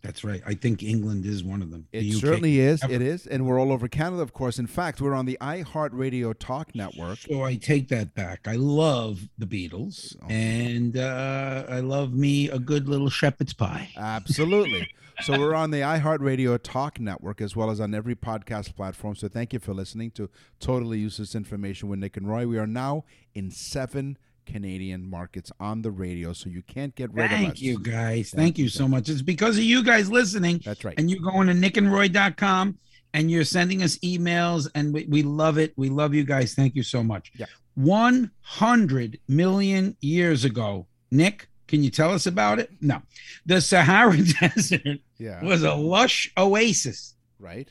[0.01, 0.43] That's right.
[0.45, 1.87] I think England is one of them.
[1.91, 2.83] It The certainly is.
[2.83, 2.93] Ever.
[2.93, 4.59] It is, and we're all over Canada, of course.
[4.59, 7.17] In fact, we're on the iHeartRadio Talk Network.
[7.19, 8.47] So I take that back.
[8.47, 10.27] I love the Beatles, Oh.
[10.27, 13.89] and uh, I love me a good little shepherd's pie.
[13.97, 14.89] Absolutely.
[15.21, 19.15] so we're on the iHeartRadio Talk Network as well as on every podcast platform.
[19.15, 22.47] So thank you for listening to Totally Useless Information with Nick and Roy.
[22.47, 27.25] We are now in seven Canadian markets on the radio, so you can't get rid
[27.25, 27.37] of us.
[27.37, 28.29] Thank you, guys.
[28.29, 29.09] Thank Thank, you, you so much.
[29.09, 30.61] It's because of you guys listening.
[30.63, 30.95] That's right.
[30.97, 32.77] And you're going to nickandroy.com
[33.13, 35.73] and you're sending us emails, and we, we love it.
[35.77, 36.53] We love you guys.
[36.53, 37.31] Thank you so much.
[37.35, 37.45] Yeah.
[37.75, 42.69] 100 million years ago, Nick, can you tell us about it?
[42.81, 43.01] No.
[43.45, 45.43] The Sahara Desert Yeah.
[45.43, 47.15] was a lush oasis.
[47.39, 47.67] Right.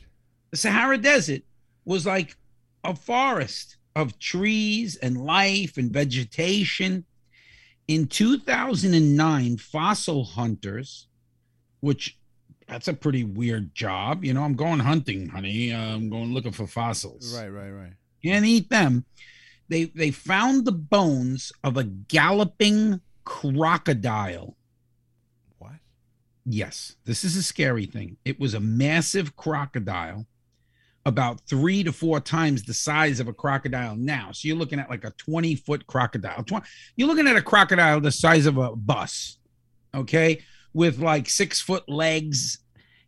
[0.51, 1.41] The Sahara Desert
[1.85, 2.35] was like
[2.83, 7.05] a forest of trees and life and vegetation.
[7.87, 11.07] In 2009, fossil hunters,
[11.81, 12.17] which
[12.67, 14.25] that's a pretty weird job.
[14.25, 15.71] You know, I'm going hunting, honey.
[15.71, 17.37] I'm going looking for fossils.
[17.37, 17.49] Right.
[17.49, 17.69] Right.
[17.69, 17.93] Right.
[18.23, 19.05] Can't eat them.
[19.69, 24.55] They they found the bones of a galloping crocodile.
[25.57, 25.73] What?
[26.45, 28.17] Yes, this is a scary thing.
[28.23, 30.25] It was a massive crocodile,
[31.05, 34.31] about three to four times the size of a crocodile now.
[34.31, 36.45] So you're looking at like a 20 foot crocodile.
[36.95, 39.37] You're looking at a crocodile the size of a bus,
[39.93, 40.41] okay,
[40.73, 42.59] with like six foot legs,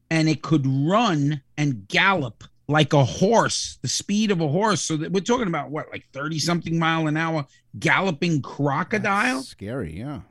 [0.10, 4.82] and it could run and gallop like a horse, the speed of a horse.
[4.82, 7.46] So that we're talking about what, like 30 something mile an hour
[7.80, 9.38] galloping crocodile.
[9.38, 9.98] That's scary.
[9.98, 10.22] Yeah.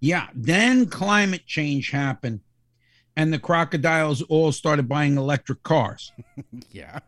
[0.00, 0.28] Yeah.
[0.34, 2.40] Then climate change happened,
[3.16, 6.12] and the crocodiles all started buying electric cars.
[6.70, 6.98] Yeah.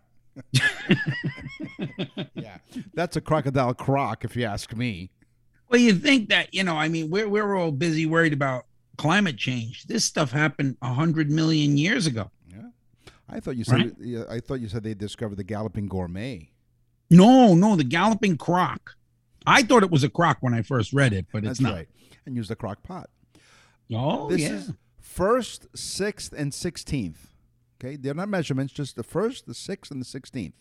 [2.35, 2.59] yeah.
[2.95, 5.11] That's a crocodile croc, if you ask me.
[5.69, 8.65] Well, you think that, you know, I mean, we're, we're all busy worried about
[8.97, 9.85] climate change.
[9.85, 12.31] This stuff happened 100 million years ago.
[13.29, 13.97] I thought you said.
[14.01, 16.51] yeah, I thought you said they discovered the galloping gourmet.
[17.11, 18.97] No, no, the galloping croc.
[19.47, 21.75] I thought it was a croc when I first read it, but it's That's not.
[21.75, 21.89] right.
[22.27, 23.09] And use the crock pot.
[23.93, 24.53] Oh, this yeah.
[24.53, 27.31] is first, sixth, and sixteenth.
[27.81, 30.55] Okay, they're not measurements, just the first, the sixth, and the sixteenth.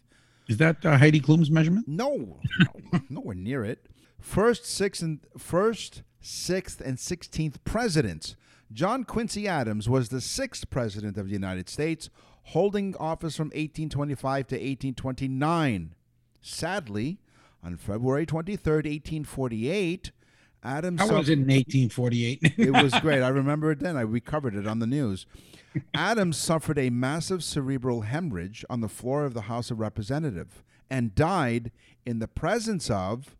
[0.47, 1.87] Is that uh, Heidi Klum's measurement?
[1.87, 3.87] No, no nowhere near it.
[4.19, 8.35] First, sixth, and first, sixth, and sixteenth presidents.
[8.71, 12.09] John Quincy Adams was the sixth president of the United States,
[12.47, 15.95] holding office from 1825 to 1829.
[16.41, 17.19] Sadly,
[17.63, 20.11] on February 23rd, 1848,
[20.63, 21.01] Adams.
[21.01, 22.39] I was in 1848.
[22.57, 23.21] it was great.
[23.21, 23.97] I remember it then.
[23.97, 25.25] I recovered it on the news.
[25.93, 31.15] Adams suffered a massive cerebral hemorrhage on the floor of the House of Representatives and
[31.15, 31.71] died
[32.05, 33.35] in the presence of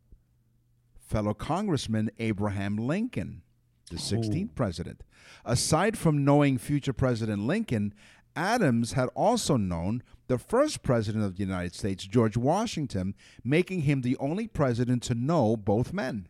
[0.99, 3.41] fellow Congressman Abraham Lincoln,
[3.89, 5.01] the 16th president.
[5.45, 7.93] Aside from knowing future President Lincoln,
[8.37, 14.01] Adams had also known the first president of the United States, George Washington, making him
[14.01, 16.27] the only president to know both men.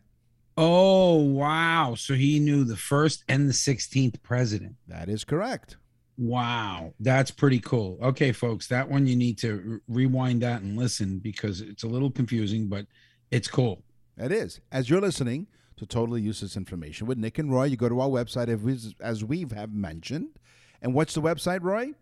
[0.56, 1.94] oh, wow.
[1.96, 4.76] So he knew the first and the 16th president.
[4.88, 5.76] That is correct.
[6.16, 7.96] Wow, that's pretty cool.
[8.02, 11.86] Okay, folks, that one you need to re- rewind that and listen because it's a
[11.86, 12.86] little confusing, but
[13.30, 13.84] it's cool.
[14.16, 14.60] It is.
[14.72, 18.08] As you're listening to Totally Useless Information with Nick and Roy, you go to our
[18.08, 20.30] website as we, as we have mentioned.
[20.82, 21.94] And what's the website, Roy?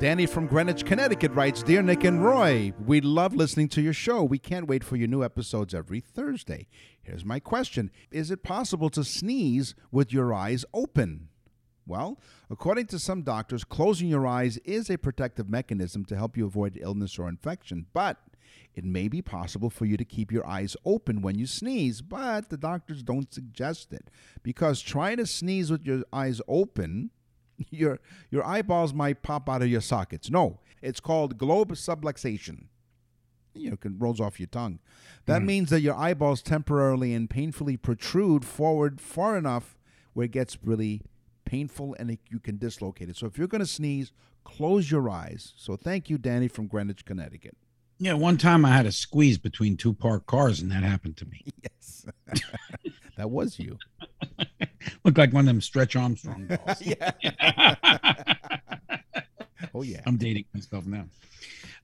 [0.00, 4.24] Danny from Greenwich, Connecticut writes Dear Nick and Roy, we love listening to your show.
[4.24, 6.68] We can't wait for your new episodes every Thursday.
[7.02, 11.28] Here's my question Is it possible to sneeze with your eyes open?
[11.86, 16.46] Well, according to some doctors, closing your eyes is a protective mechanism to help you
[16.46, 18.16] avoid illness or infection, but
[18.74, 22.48] it may be possible for you to keep your eyes open when you sneeze, but
[22.48, 24.08] the doctors don't suggest it
[24.42, 27.10] because trying to sneeze with your eyes open
[27.70, 30.30] your your eyeballs might pop out of your sockets.
[30.30, 32.64] No, it's called globe subluxation.
[33.54, 34.78] You know, it rolls off your tongue.
[35.26, 35.46] That hmm.
[35.46, 39.76] means that your eyeballs temporarily and painfully protrude forward far enough
[40.12, 41.02] where it gets really
[41.44, 43.16] painful and it, you can dislocate it.
[43.16, 44.12] So if you're going to sneeze,
[44.44, 45.52] close your eyes.
[45.56, 47.56] So thank you, Danny from Greenwich, Connecticut.
[48.02, 51.26] Yeah, one time I had a squeeze between two parked cars, and that happened to
[51.26, 51.44] me.
[51.62, 52.06] Yes,
[53.18, 53.76] that was you.
[55.04, 56.80] Looked like one of them Stretch Armstrong balls.
[56.80, 57.12] yeah.
[59.74, 60.00] oh yeah.
[60.06, 61.04] I'm dating myself now.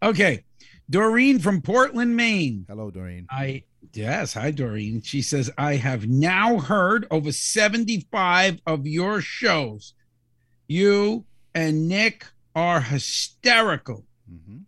[0.02, 0.44] Okay,
[0.88, 2.64] Doreen from Portland, Maine.
[2.68, 3.26] Hello, Doreen.
[3.30, 5.02] I yes, hi Doreen.
[5.02, 9.92] She says I have now heard over 75 of your shows.
[10.68, 14.04] You and Nick are hysterical.
[14.26, 14.58] hmm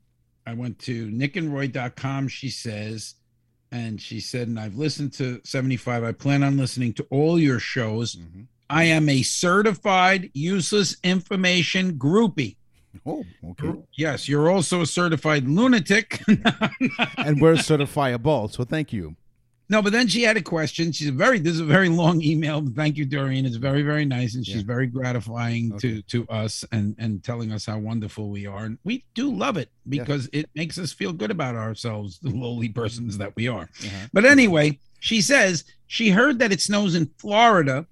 [0.48, 3.16] I went to nickandroy.com, she says,
[3.70, 6.02] and she said, and I've listened to 75.
[6.02, 8.14] I plan on listening to all your shows.
[8.14, 12.56] hmm I am a certified useless information groupie.
[13.06, 13.72] Oh, okay.
[13.96, 16.20] Yes, you're also a certified lunatic.
[16.28, 19.16] and we're certifiable, so thank you.
[19.68, 20.92] No, but then she had a question.
[20.92, 22.66] She's a very this is a very long email.
[22.74, 23.44] Thank you, Doreen.
[23.44, 24.34] It's very, very nice.
[24.34, 24.62] And she's Yeah.
[24.64, 25.96] very gratifying Okay.
[25.96, 28.64] to to us and and telling us how wonderful we are.
[28.64, 32.68] And we do love it because it makes us feel good about ourselves, the lowly
[32.68, 33.68] persons that we are.
[33.84, 34.06] Uh-huh.
[34.12, 37.86] But anyway, she says she heard that it snows in Florida.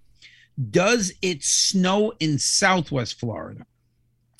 [0.71, 3.67] Does it snow in Southwest Florida?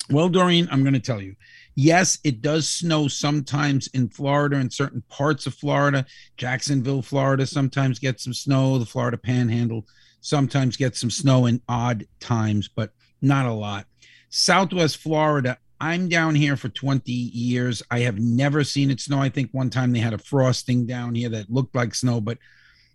[0.09, 1.35] Well, Doreen, I'm going to tell you.
[1.79, 6.07] Yes, it does snow sometimes in Florida, in certain parts of Florida.
[6.35, 8.79] Jacksonville, Florida sometimes gets some snow.
[8.79, 9.85] The Florida Panhandle
[10.19, 13.85] sometimes gets some snow in odd times, but not a lot.
[14.29, 17.83] Southwest Florida, I'm down here for 20 years.
[17.91, 19.19] I have never seen it snow.
[19.19, 22.39] I think one time they had a frosting down here that looked like snow, but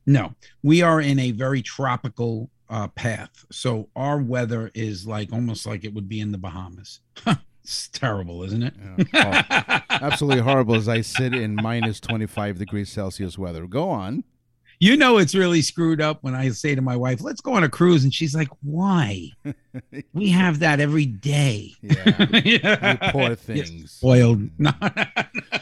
[0.06, 3.44] no, we are in a very tropical uh, path.
[3.52, 6.98] So our weather is like almost like it would be in the Bahamas.
[7.62, 8.74] it's terrible, isn't it?
[9.12, 9.42] Yeah.
[9.50, 13.66] Oh, absolutely horrible as I sit in minus 25 degrees Celsius weather.
[13.66, 14.24] Go on.
[14.80, 17.62] You know, it's really screwed up when I say to my wife, let's go on
[17.62, 18.02] a cruise.
[18.02, 19.30] And she's like, why?
[20.12, 21.72] we have that every day.
[21.82, 22.26] Yeah.
[22.44, 22.98] yeah.
[23.06, 23.92] You poor things.
[23.92, 24.40] spoiled.
[24.40, 24.50] Mm.
[24.58, 24.72] No.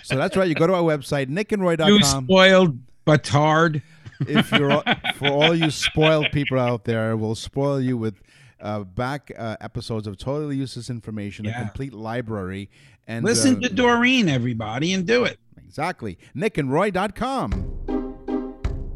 [0.05, 0.49] So that's right.
[0.49, 2.25] You go to our website, you nickandroy.com.
[2.25, 3.83] spoiled batard.
[4.21, 4.83] if you're
[5.17, 8.15] for all you spoiled people out there, we'll spoil you with
[8.61, 12.71] uh, back uh, episodes of totally useless information, a complete library.
[13.07, 15.39] And Listen uh, to Doreen, everybody, and do it.
[15.59, 16.19] Exactly.
[16.37, 17.53] nickandroy.com.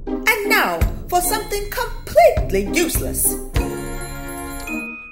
[0.07, 3.35] And now for something completely useless.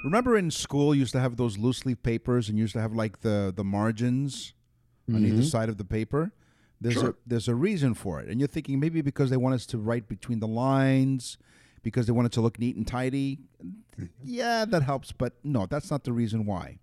[0.03, 2.81] Remember in school, you used to have those loose leaf papers and you used to
[2.81, 4.53] have like the, the margins
[5.13, 6.33] on either side of the paper?
[6.81, 7.09] There's Sure.
[7.11, 8.27] a there's a reason for it.
[8.27, 11.37] And you're thinking maybe because they want us to write between the lines,
[11.83, 13.39] because they want it to look neat and tidy.
[14.23, 16.79] Yeah, that helps, but no, that's not the reason why.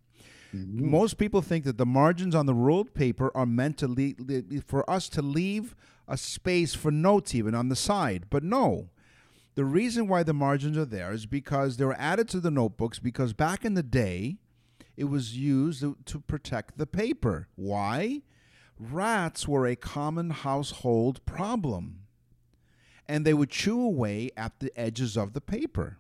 [0.55, 0.91] Mm-hmm.
[0.91, 4.89] Most people think that the margins on the ruled paper are meant to leave, for
[4.89, 5.75] us to leave
[6.07, 8.27] a space for notes even on the side.
[8.31, 8.91] But no.
[9.57, 12.99] The reason why the margins are there is because they were added to the notebooks
[12.99, 14.39] because back in the day
[14.97, 17.49] it was used to protect the paper.
[17.57, 18.23] Why?
[18.79, 22.00] Rats were a common household problem.
[23.11, 25.99] And they would chew away at the edges of the paper.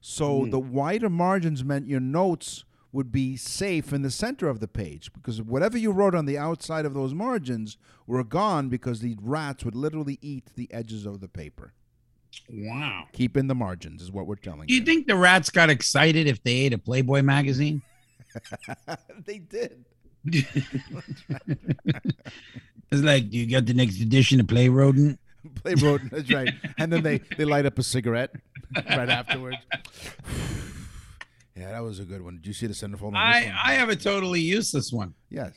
[0.00, 0.50] So hmm.
[0.50, 5.12] the wider margins meant your notes would be safe in the center of the page
[5.14, 9.64] because whatever you wrote on the outside of those margins were gone because the rats
[9.64, 11.72] would literally eat the edges of the paper.
[12.50, 13.06] Wow.
[13.12, 14.66] Keep in the margins is what we're telling you.
[14.66, 17.82] Do you think the rats got excited if they ate a Playboy magazine?
[19.26, 19.84] they did.
[22.92, 25.18] It's like, do you get the next edition of Play Rodent?
[25.62, 26.50] Play rodent, that's right.
[26.78, 28.30] And then they, they light up a cigarette
[28.88, 29.58] right afterwards.
[31.54, 32.36] Yeah, that was a good one.
[32.36, 33.08] Did you see the centerfold?
[33.08, 33.54] on I one?
[33.62, 35.52] I have a totally useless one yes,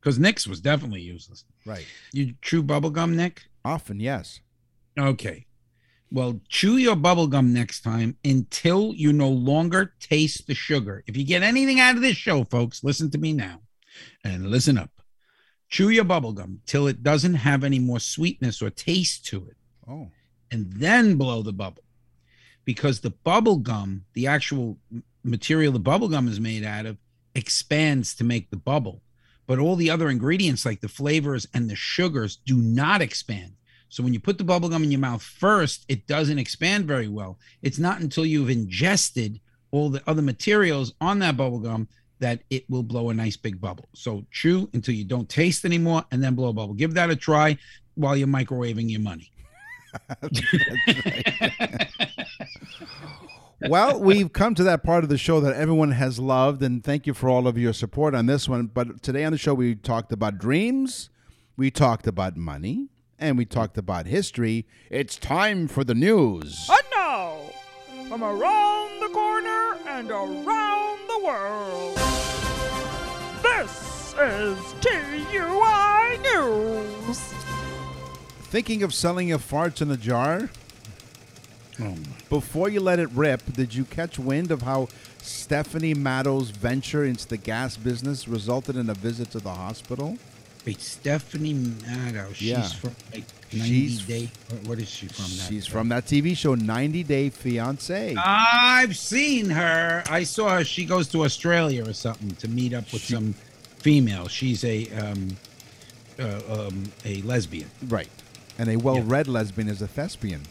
[0.00, 1.44] because Nick's was definitely useless.
[1.66, 1.84] right.
[2.12, 3.42] You chew bubble gum, Nick?
[3.62, 4.40] Often, yes.
[4.98, 5.44] Okay.
[6.10, 11.04] Well, chew your bubble gum next time until you no longer taste the sugar.
[11.06, 13.60] If you get anything out of this show, folks, listen to me now
[14.24, 14.90] and listen up.
[15.68, 19.56] Chew your bubble gum till it doesn't have any more sweetness or taste to it,
[19.88, 20.10] Oh,
[20.50, 21.82] and then blow the bubble.
[22.64, 24.78] Because the bubble gum, the actual
[25.22, 26.96] material the bubble gum is made out of,
[27.34, 29.02] expands to make the bubble.
[29.46, 33.54] But all the other ingredients, like the flavors and the sugars, do not expand.
[33.88, 37.08] So when you put the bubble gum in your mouth first, it doesn't expand very
[37.08, 37.38] well.
[37.62, 39.40] It's not until you've ingested
[39.70, 41.88] all the other materials on that bubble gum
[42.20, 43.88] that it will blow a nice big bubble.
[43.94, 46.74] So chew until you don't taste anymore and then blow a bubble.
[46.74, 47.58] Give that a try
[47.94, 49.30] while you're microwaving your money.
[53.68, 57.06] well, we've come to that part of the show that everyone has loved, and thank
[57.06, 58.66] you for all of your support on this one.
[58.66, 61.10] But today on the show, we talked about dreams,
[61.56, 62.88] we talked about money,
[63.18, 64.66] and we talked about history.
[64.90, 66.68] It's time for the news.
[66.70, 67.38] And now,
[68.08, 71.96] from around the corner and around the world,
[73.42, 77.18] this is TUI News.
[78.44, 80.50] Thinking of selling your farts in a jar?
[81.80, 81.94] Oh.
[82.30, 84.88] Before you let it rip, did you catch wind of how
[85.18, 90.18] Stephanie Matto's venture into the gas business resulted in a visit to the hospital?
[90.66, 92.28] Wait, Stephanie Matto.
[92.32, 92.62] She's Yeah.
[92.68, 94.30] from like 90 She's- Day.
[94.64, 95.24] what- is she from?
[95.36, 98.14] That She's from that TV show 90 Day Fiance.
[98.16, 100.02] I've seen her.
[100.08, 100.64] I saw her.
[100.64, 103.34] She goes to Australia or something to meet up with some
[103.78, 104.26] female.
[104.28, 105.36] She's a um,
[106.18, 107.70] uh, um, a lesbian.
[107.86, 108.08] Right.
[108.58, 110.42] And a well read lesbian is a thespian.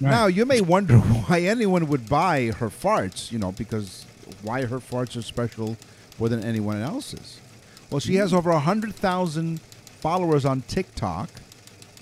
[0.00, 0.10] Right.
[0.10, 0.98] Now, you may wonder
[1.28, 4.04] why anyone would buy her farts, you know, because
[4.42, 5.78] why her farts are special
[6.18, 7.38] more than anyone else's.
[7.90, 11.28] Well, she has over 100,000 followers on TikTok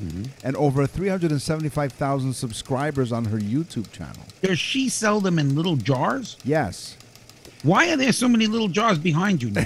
[0.00, 0.24] mm-hmm.
[0.42, 4.22] and over 375,000 subscribers on her YouTube channel.
[4.42, 6.36] Does she sell them in little jars?
[6.44, 6.96] Yes.
[7.62, 9.50] Why are there so many little jars behind you?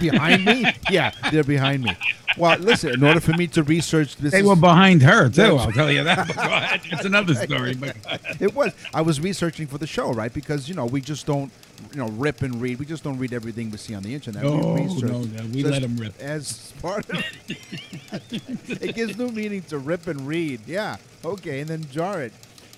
[0.00, 0.66] Behind me?
[0.90, 1.96] Yeah, they're behind me.
[2.36, 5.56] Well, listen, in order for me to research this, they were behind her too.
[5.56, 6.26] I'll tell you that.
[6.28, 6.80] But go ahead.
[6.84, 7.74] It's another story.
[7.74, 7.96] But
[8.40, 8.72] it was.
[8.94, 10.32] I was researching for the show, right?
[10.32, 11.52] Because you know we just don't,
[11.92, 12.78] you know, rip and read.
[12.78, 14.42] We just don't read everything we see on the internet.
[14.42, 15.10] No, we oh, research.
[15.10, 16.18] no, no, we So let them rip.
[16.20, 20.60] As part of it gives new meaning to rip and read.
[20.66, 22.32] Yeah, okay, and then jar it.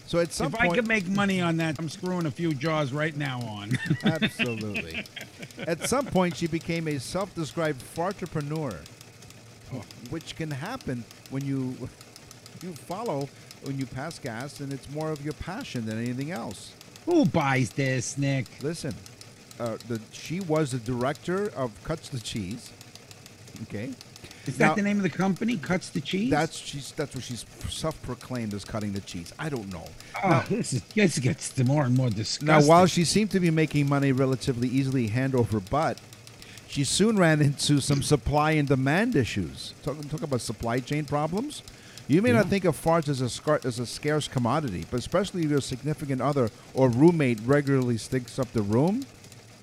[0.07, 2.53] So at some if I point, could make money on that, I'm screwing a few
[2.53, 3.79] jaws right now on.
[4.05, 5.05] absolutely.
[5.67, 8.77] at some point, she became a self-described fartrepreneur,
[10.11, 11.77] which can happen when you
[12.63, 13.29] you follow
[13.65, 16.73] when you pass gas, and it's more of your passion than anything else.
[17.07, 18.47] Who buys this, Nick?
[18.63, 18.95] Listen,
[19.59, 22.71] uh, the, she was the director of Cuts the Cheese.
[23.65, 23.91] Okay,
[24.47, 25.57] Is that Now- the name of the company?
[25.57, 26.31] Cuts the cheese.
[26.31, 29.33] that's she's that's what she's self-proclaimed as cutting the cheese.
[29.39, 29.87] I don't know.
[30.23, 32.47] Oh, this, is, this gets more and more disgusting.
[32.47, 35.99] Now, while she seemed to be making money relatively easily hand over butt,
[36.69, 39.75] she soon ran into some supply and demand issues.
[39.83, 41.63] Talk, talk about supply chain problems.
[42.07, 45.45] You may not think of farts as a scar- as a scarce commodity, but especially
[45.45, 49.07] if your significant other or roommate regularly stinks up the room.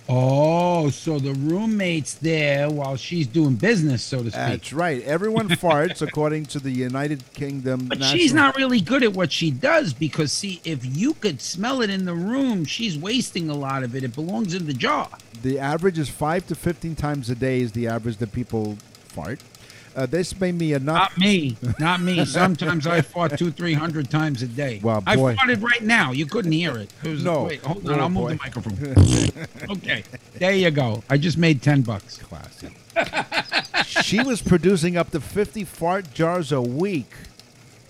[0.09, 4.33] Oh, so the roommate's there while she's doing business, so to speak.
[4.33, 5.01] That's right.
[5.03, 7.85] Everyone farts according to the United Kingdom.
[7.87, 11.39] But National- she's not really good at what she does because, see, if you could
[11.41, 14.03] smell it in the room, she's wasting a lot of it.
[14.03, 15.09] It belongs in the jar.
[15.43, 19.39] The average is five to fifteen times a day is the average that people fart.
[19.95, 21.11] Uh, this made me enough.
[21.11, 21.57] Not me.
[21.79, 22.23] Not me.
[22.39, 24.79] Sometimes I fart two, three hundred times a day.
[24.81, 25.35] Well, I boy.
[25.35, 26.11] farted right now.
[26.11, 26.89] You couldn't hear it.
[27.03, 27.43] It was- No.
[27.43, 27.99] Wait, hold Oh, on.
[27.99, 28.29] I'll move boy.
[28.29, 29.69] the microphone.
[29.77, 30.03] okay.
[30.35, 31.03] There you go.
[31.09, 32.17] I just made 10 bucks.
[32.17, 32.69] Classy.
[34.01, 37.11] she was producing up to 50 fart jars a week,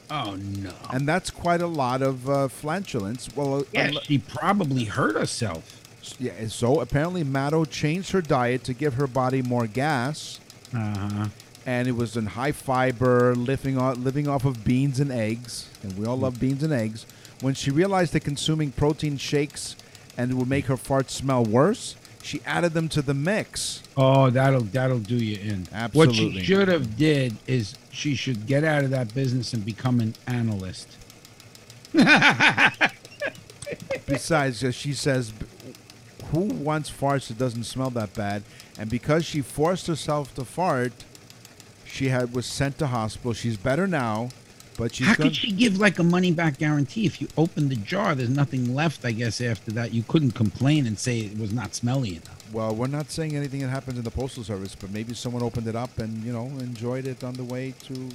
[0.09, 0.71] Oh, no.
[0.91, 3.29] and that's quite a lot of uh, flatulence.
[3.35, 5.81] Well, uh, Yeah, she probably hurt herself.
[6.19, 10.39] yeah, so apparently Matto changed her diet to give her body more gas,
[10.73, 11.27] Uh-huh.
[11.65, 15.97] And it was in high fiber, living off, living off of beans and eggs, and
[15.97, 17.05] we all love beans and eggs.
[17.41, 19.75] When she realized that consuming protein shakes
[20.17, 23.81] and it would make her farts smell worse, she added them to the mix.
[23.97, 25.67] Oh, that'll that'll do you in.
[25.71, 26.25] Absolutely.
[26.25, 29.99] What she should have did is she should get out of that business and become
[29.99, 30.87] an analyst.
[34.05, 35.33] Besides, uh, she says,
[36.31, 38.43] "Who wants farts that doesn't smell that bad?"
[38.77, 40.93] And because she forced herself to fart,
[41.91, 43.33] she had was sent to hospital.
[43.33, 44.29] She's better now,
[44.77, 47.75] But she's How could she give like a money back guarantee if you open the
[47.75, 48.15] jar?
[48.15, 49.41] There's nothing left, I guess.
[49.41, 52.53] After that, you couldn't complain and say it was not smelly enough.
[52.53, 55.67] Well, we're not saying anything that happens in the postal service, but maybe someone opened
[55.67, 58.09] it up and you know enjoyed it on the way to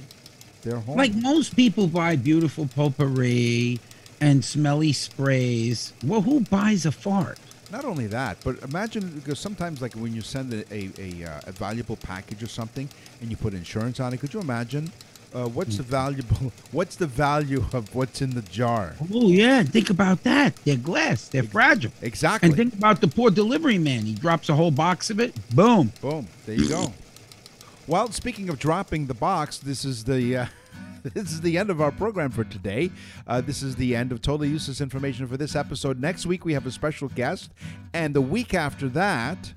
[0.63, 0.97] their home.
[0.97, 3.79] Like most people buy beautiful potpourri
[4.19, 5.93] and smelly sprays.
[6.03, 7.39] Well, who buys a fart?
[7.71, 11.41] Not only that, but imagine because sometimes, like when you send a a, a, uh,
[11.47, 12.87] a valuable package or something,
[13.21, 14.91] and you put insurance on it, could you imagine
[15.33, 16.51] uh, what's the valuable?
[16.71, 18.95] What's the value of what's in the jar?
[19.13, 20.55] Oh yeah, think about that.
[20.63, 21.27] They're glass.
[21.27, 21.91] They're fragile.
[22.01, 22.47] Exactly.
[22.47, 24.05] And think about the poor delivery man.
[24.05, 25.35] He drops a whole box of it.
[25.55, 25.91] Boom.
[26.01, 26.27] Boom.
[26.45, 26.93] There you go.
[27.87, 30.37] well, speaking of dropping the box, this is the.
[30.37, 30.45] Uh,
[31.13, 32.91] This is the end of our program for today.
[33.25, 35.99] Uh, this is the end of totally useless information for this episode.
[35.99, 37.51] Next week we have a special guest,
[37.93, 39.53] and the week after that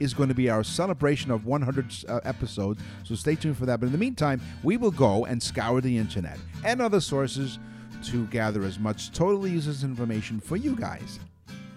[0.00, 2.80] is going to be our celebration of 100 uh, episodes.
[3.04, 3.80] So stay tuned for that.
[3.80, 7.58] But in the meantime, we will go and scour the internet and other sources
[8.04, 11.18] to gather as much totally useless information for you guys.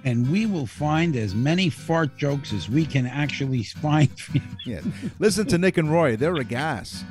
[0.04, 4.10] And we will find as many fart jokes as we can actually find.
[4.66, 4.82] yeah.
[5.20, 6.16] Listen to Nick and Roy.
[6.16, 7.04] They're a gas.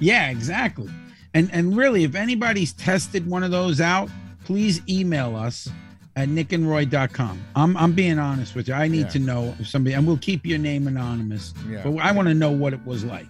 [0.00, 0.90] Yeah, exactly.
[1.34, 4.08] And and really, if anybody's tested one of those out,
[4.44, 5.68] please email us
[6.16, 7.44] at nickandroy.com.
[7.56, 8.74] I'm I'm being honest with you.
[8.74, 9.08] I need Yeah.
[9.08, 11.52] to know if somebody and we'll keep your name anonymous.
[11.68, 11.82] Yeah.
[11.82, 13.26] But I want to know what it was like.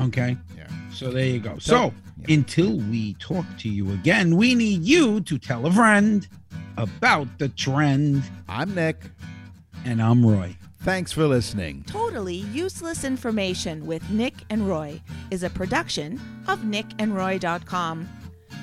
[0.00, 0.36] Okay?
[0.56, 0.66] Yeah.
[0.92, 1.58] So there you go.
[1.58, 1.94] So- So
[2.32, 6.26] until we talk to you again, we need you to tell a friend
[6.78, 8.22] about the trend.
[8.48, 8.96] I'm Nick.
[9.84, 10.56] And I'm Roy.
[10.84, 11.84] Thanks for listening.
[11.86, 18.08] Totally Useless Information with Nick and Roy is a production of nickandroy.com.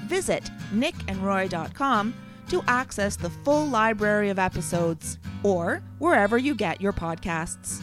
[0.05, 2.13] Visit nickandroy.com
[2.49, 7.81] to access the full library of episodes or wherever you get your podcasts.